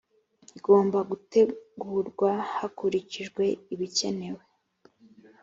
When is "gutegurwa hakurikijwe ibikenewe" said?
1.09-4.41